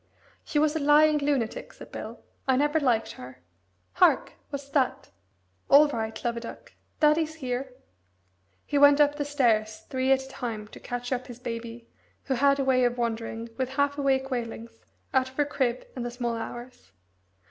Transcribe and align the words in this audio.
"She 0.43 0.57
was 0.57 0.75
a 0.75 0.79
lying 0.79 1.19
lunatic," 1.19 1.73
said 1.73 1.91
Bill. 1.91 2.21
"I 2.47 2.55
never 2.55 2.79
liked 2.79 3.11
her. 3.11 3.37
Hark! 3.93 4.33
what's 4.49 4.67
that? 4.69 5.11
All 5.69 5.87
right, 5.89 6.25
Love 6.25 6.37
a 6.37 6.39
duck 6.39 6.73
daddy's 6.99 7.35
here!" 7.35 7.71
He 8.65 8.79
went 8.79 8.99
up 8.99 9.13
the 9.13 9.23
stairs 9.25 9.85
three 9.91 10.11
at 10.11 10.23
a 10.23 10.27
time 10.27 10.67
to 10.69 10.79
catch 10.79 11.11
up 11.11 11.27
his 11.27 11.37
baby, 11.37 11.87
who 12.23 12.33
had 12.33 12.57
a 12.59 12.63
way 12.65 12.83
of 12.83 12.97
wandering, 12.97 13.49
with 13.57 13.69
half 13.77 13.95
awake 13.95 14.31
wailings, 14.31 14.83
out 15.13 15.29
of 15.29 15.37
her 15.37 15.45
crib 15.45 15.85
in 15.95 16.01
the 16.01 16.09
small 16.09 16.33
hours. 16.35 16.93